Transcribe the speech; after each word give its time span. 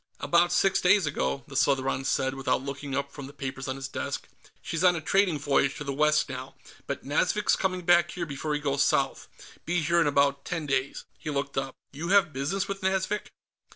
"About 0.19 0.51
six 0.51 0.81
days 0.81 1.05
ago," 1.05 1.43
the 1.47 1.55
Southron 1.55 2.05
said, 2.05 2.33
without 2.33 2.63
looking 2.63 2.95
up 2.95 3.11
from 3.11 3.27
the 3.27 3.33
papers 3.33 3.67
on 3.67 3.75
his 3.75 3.87
desk. 3.87 4.27
"She's 4.59 4.83
on 4.83 4.95
a 4.95 4.99
trading 4.99 5.37
voyage 5.37 5.75
to 5.75 5.83
the 5.83 5.93
west 5.93 6.27
now, 6.27 6.55
but 6.87 7.05
Nazvik's 7.05 7.55
coming 7.55 7.81
back 7.83 8.09
here 8.09 8.25
before 8.25 8.55
he 8.55 8.59
goes 8.59 8.83
south. 8.83 9.27
Be 9.63 9.83
here 9.83 10.01
in 10.01 10.07
about 10.07 10.43
ten 10.43 10.65
days." 10.65 11.03
He 11.19 11.29
looked 11.29 11.55
up. 11.55 11.75
"You 11.93 12.07
have 12.07 12.33
business 12.33 12.67
with 12.67 12.81
Nazvik?" 12.81 13.29